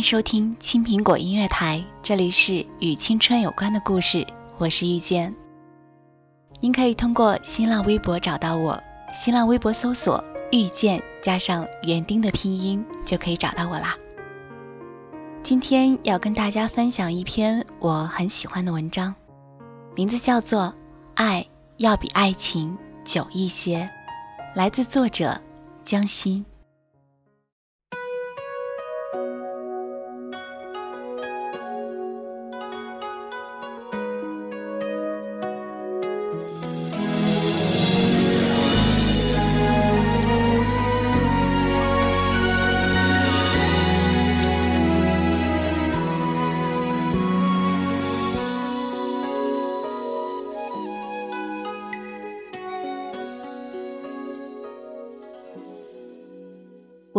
[0.00, 5.34] 迎收听青苹果音乐台，这里是与青春有关的故事，我是遇见。
[6.58, 13.94] 您可以通过新浪微博找到我，新浪微博搜索“遇见”加上园丁的拼音就可以找到我啦。
[15.42, 19.14] 今天要跟大家分享一篇我很喜欢的文章，
[19.94, 20.62] 名字叫做
[21.12, 23.80] 《爱要比爱情久一些》，
[24.56, 25.38] 来自作者
[25.84, 26.46] 江心。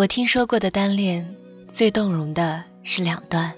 [0.02, 1.36] 我听说过的单恋，
[1.72, 3.54] 最动容的是两段。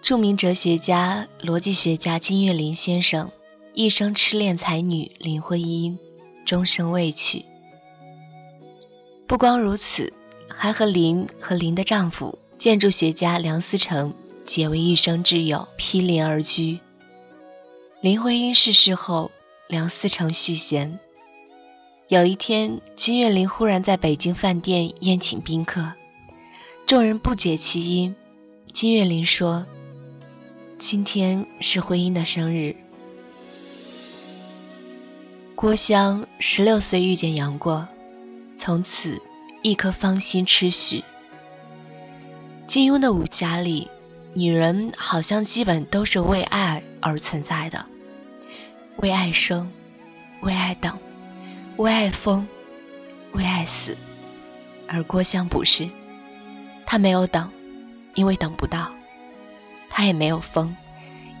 [0.00, 3.30] 著名哲学家、逻辑学家金岳霖先生
[3.74, 5.98] 一生痴恋才女林徽因，
[6.46, 7.44] 终生未娶。
[9.26, 10.14] 不光如此，
[10.48, 14.14] 还和林和林的丈夫建筑学家梁思成
[14.46, 16.78] 结为一生挚友，毗邻而居。
[18.00, 19.30] 林徽因逝世后，
[19.68, 20.98] 梁思成续弦。
[22.08, 25.92] 有一天，金岳霖忽然在北京饭店宴请宾客，
[26.86, 28.14] 众人不解其因。
[28.72, 29.66] 金岳霖说
[30.78, 32.76] ：“今天是徽因的生日。”
[35.56, 37.88] 郭襄十六岁遇见杨过，
[38.56, 39.20] 从此
[39.62, 41.02] 一颗芳心痴许。
[42.68, 43.88] 金庸的武侠里，
[44.32, 47.84] 女人好像基本都是为爱而存在的，
[48.98, 49.72] 为爱生，
[50.42, 50.96] 为爱等。
[51.76, 52.46] 为爱疯，
[53.32, 53.94] 为爱死，
[54.88, 55.86] 而郭襄不是，
[56.86, 57.50] 他没有等，
[58.14, 58.86] 因为等不到；
[59.90, 60.74] 他也没有疯，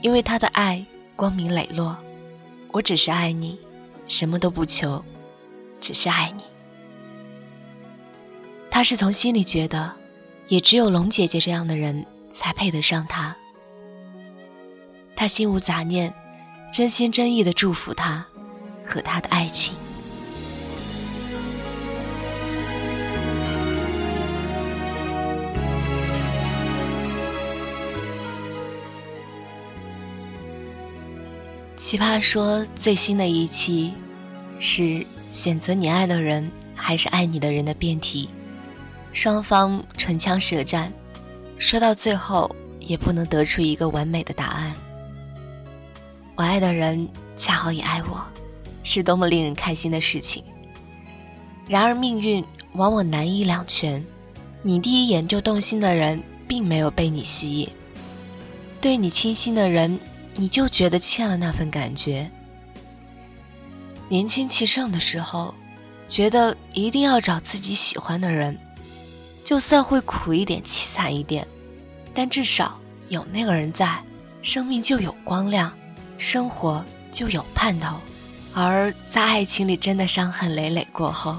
[0.02, 0.84] 因为他的爱
[1.16, 1.96] 光明磊落。
[2.70, 3.58] 我只是爱你，
[4.08, 5.02] 什么都不求，
[5.80, 6.42] 只是爱你。
[8.70, 9.94] 他是从心里觉得，
[10.48, 12.04] 也只有龙姐姐这样的人
[12.34, 13.34] 才配得上他。
[15.16, 16.12] 他心无杂念，
[16.74, 18.26] 真心真意的祝福他
[18.84, 19.74] 和他的爱情。
[31.86, 33.92] 奇葩说最新的一期
[34.58, 38.28] 是选择你爱的人还是爱你的人的辩题，
[39.12, 40.92] 双方唇枪舌战，
[41.58, 44.74] 说到最后也不能得出一个完美的答案。
[46.34, 47.08] 我爱的人
[47.38, 48.20] 恰好也爱我，
[48.82, 50.42] 是多么令人开心的事情。
[51.68, 54.04] 然而命运往往难以两全，
[54.64, 57.68] 你第一眼就动心的人并没有被你吸引，
[58.80, 59.96] 对你倾心的人。
[60.36, 62.30] 你就觉得欠了那份感觉。
[64.08, 65.54] 年轻气盛的时候，
[66.08, 68.56] 觉得一定要找自己喜欢的人，
[69.44, 71.46] 就算会苦一点、凄惨一点，
[72.14, 72.78] 但至少
[73.08, 73.98] 有那个人在，
[74.42, 75.72] 生命就有光亮，
[76.18, 77.96] 生活就有盼头。
[78.54, 81.36] 而在爱情里真的伤痕累累过后，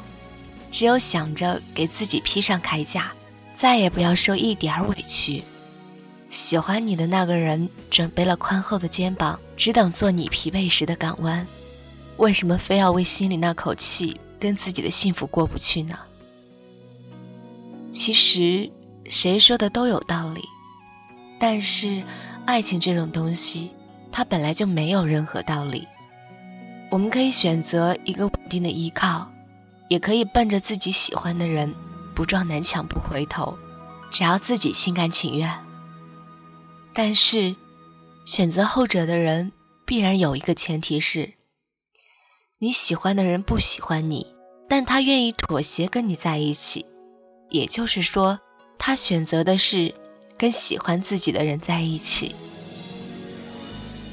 [0.72, 3.12] 只有想着给自己披上铠甲，
[3.58, 5.44] 再也不要受一点委屈。
[6.30, 11.48] 喜欢你的那个人准备了宽厚的肩膀，只等做你疲惫时的港湾。
[12.18, 15.98] 为什么非要为心里那口气跟自己的幸福过不去呢？
[17.94, 18.70] 其实
[19.10, 20.44] 谁说的都有道理，
[21.40, 22.04] 但是
[22.46, 23.72] 爱情这种东西，
[24.12, 25.88] 它本来就没有任何道理。
[26.90, 29.32] 我们可以选择一个稳定的依靠，
[29.90, 31.74] 也可以奔着自己喜欢的人
[32.16, 33.58] 不撞南墙不回头，
[34.12, 35.67] 只要自己心甘情愿。
[37.00, 37.56] 但是，
[38.26, 39.52] 选择后者的人
[39.86, 41.36] 必然有一个前提是：
[42.58, 44.26] 你喜欢的人不喜欢你，
[44.68, 46.88] 但他愿意妥协跟你在一起。
[47.52, 48.40] 也就是说，
[48.80, 49.94] 他选择的是
[50.40, 52.36] 跟喜欢自己的人在一起。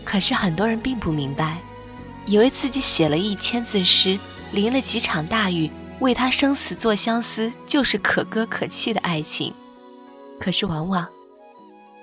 [0.04, 1.56] 可是很多人并不明白，
[2.26, 4.18] 以为自己写了一千字诗，
[4.52, 5.70] 淋了几场大雨，
[6.00, 9.54] 为他生死做相思，就是可歌可泣的爱情。
[10.38, 11.08] 可是往往，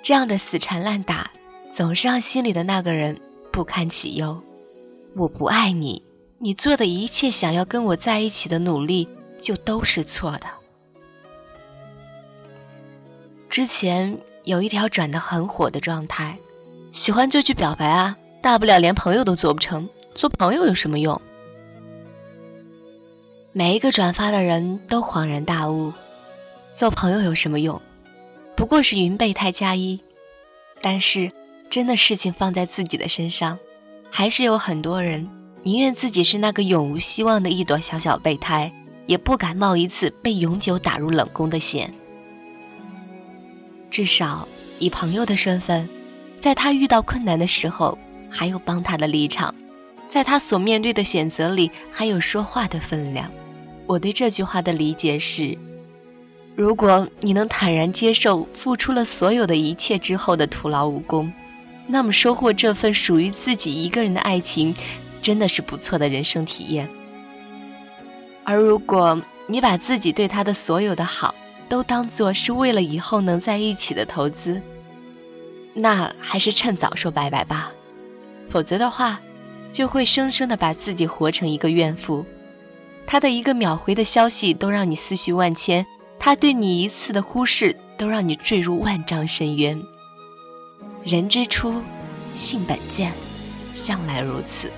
[0.04, 1.32] 这样的死缠烂打，
[1.76, 3.20] 总是让心里的那个人
[3.52, 4.42] 不堪其忧。
[5.16, 6.04] 我不爱你，
[6.40, 9.08] 你做的一切想要跟我在一起的努力，
[9.42, 10.46] 就都是错的。
[13.50, 16.38] 之前有一条转的很火的状态，
[16.94, 21.22] 喜欢就去表白啊，大不了连朋友都做不成，做朋友有什么用？
[23.54, 25.92] 每一个转发的人都恍然大悟，
[26.78, 27.82] 做朋友有什么用？
[28.56, 30.00] 不过是云备胎加一。
[30.82, 31.32] 但是，
[31.70, 33.58] 真的事情放在自己的身上，
[34.10, 35.30] 还是有很多人
[35.64, 38.72] 宁愿自己是那个永无希望的一朵小小备胎，
[39.06, 41.94] 也不敢冒一次被永久打入冷宫的险。
[43.92, 44.48] 至少
[44.80, 45.88] 以朋友的身份，
[46.42, 47.98] 在他遇到困难的时候，
[48.30, 49.54] 还有帮他的立场，
[50.10, 53.30] 在他所面对的选择里，还有说话的分量。
[53.86, 55.58] 我对这句话的理解是：
[56.56, 61.32] 如果你能坦然接受付出了所有的一切之后的徒劳无功，
[61.88, 64.76] 那么收获这份属于自己一个人的爱情，
[65.22, 66.88] 真的是不错的人生体验。
[68.44, 71.34] 而如果你把自己对他的所有的好，
[71.70, 74.62] 都当做是为了以后能在一起的投资，
[75.74, 77.72] 那还是趁早说拜拜吧，
[78.50, 79.20] 否则的话，
[79.72, 82.26] 就会生生的把自己活成一个怨妇。
[83.08, 85.86] 他的一个秒回的消息都让你思绪万千，
[86.24, 89.82] 他对你一次的忽视都让你坠入万丈深渊。
[91.04, 91.82] 人之初，
[92.36, 93.12] 性本贱，
[93.74, 94.72] 向来如此，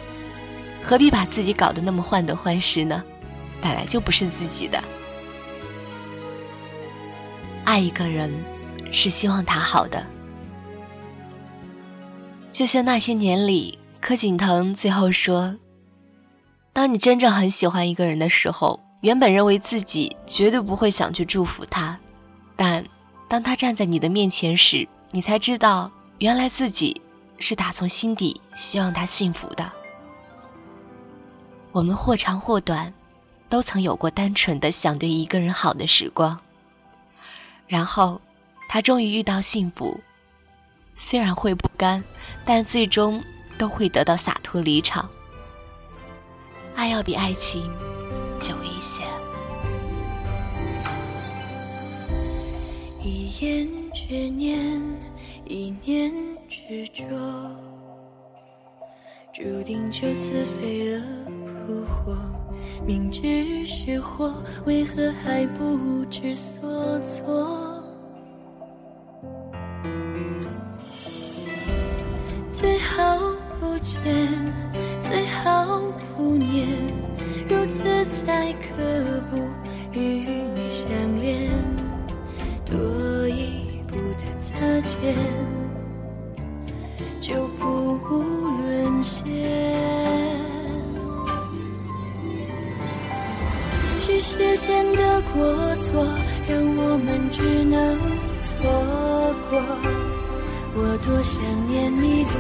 [0.81, 3.03] 何必把自己搞得那么患得患失呢？
[3.61, 4.81] 本来就不是自己的。
[7.65, 8.31] 爱一个人，
[8.93, 10.05] 是希望他好的。
[12.53, 15.57] 就像那些年里，柯景腾最后说
[16.71, 21.99] ：“当你真正很喜欢一个人的时候，原本认为自己绝对不会想去祝福他，
[22.55, 22.85] 但
[23.27, 27.01] 当他站在你的面前时，你才知道，原来自己
[27.37, 29.69] 是打从心底希望他幸福的。”
[31.73, 32.93] 我们或长或短，
[33.49, 36.39] 都曾有过单纯的想对一个人好的时光。
[37.67, 38.21] 然后，
[38.69, 39.99] 他终于遇到幸福，
[40.95, 42.01] 虽然会不甘，
[42.45, 43.21] 但最终
[43.57, 45.09] 都会得到洒脱离场。
[46.73, 47.69] 爱要比爱情
[53.05, 54.57] 一言执念，
[55.45, 56.09] 一念
[56.47, 57.03] 执着，
[59.33, 61.03] 注定就此飞蛾
[61.67, 62.15] 扑火。
[62.87, 64.33] 明知是祸，
[64.65, 67.83] 为何还不知所措？
[72.53, 73.19] 最好
[73.59, 73.99] 不见，
[75.01, 75.81] 最好
[76.15, 76.69] 不念，
[77.49, 79.35] 如此才可不
[79.91, 81.51] 与你相恋。
[82.65, 84.53] 多一步的擦
[84.87, 85.15] 肩，
[87.21, 89.23] 就步步沦陷。
[93.99, 96.05] 是时间的过错，
[96.47, 97.97] 让我们只能
[98.41, 98.55] 错
[99.49, 99.61] 过。
[100.75, 102.33] 我多想念你，多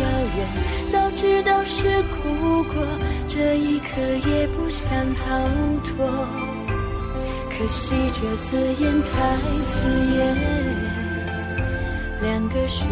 [0.00, 0.04] 遥
[0.36, 0.38] 远。
[0.88, 2.84] 早知道是苦果，
[3.26, 3.86] 这一刻
[4.28, 5.24] 也不想逃
[5.84, 6.47] 脱。
[7.58, 10.16] 可惜这字眼太刺眼，
[12.22, 12.84] 两个世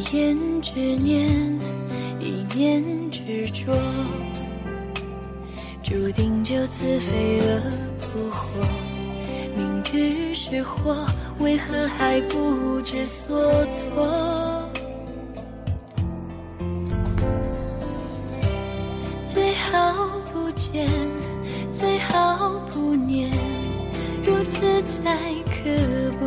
[0.00, 1.28] 一念执念，
[2.18, 3.70] 一念执着，
[5.82, 7.60] 注定就此飞蛾
[8.00, 8.66] 扑火。
[9.54, 11.04] 明知是祸，
[11.38, 14.66] 为何还不知所措？
[19.26, 20.88] 最好不见，
[21.74, 23.30] 最好不念，
[24.24, 25.14] 如此才
[25.44, 26.26] 可不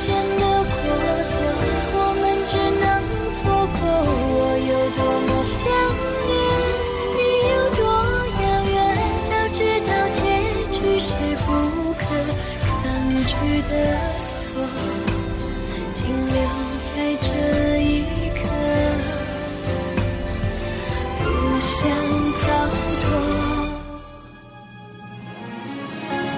[0.00, 0.80] 间的过
[1.28, 1.32] 错，
[1.92, 2.88] 我们只能
[3.36, 3.40] 错
[3.76, 3.80] 过。
[4.32, 5.60] 我有多么想
[6.26, 6.32] 念，
[7.16, 7.20] 你
[7.52, 7.84] 有多
[8.40, 8.74] 遥远，
[9.28, 10.18] 早知道结
[10.72, 11.04] 局是
[11.44, 11.46] 不
[11.92, 12.00] 可
[12.64, 12.68] 抗
[13.26, 13.30] 拒
[13.68, 13.72] 的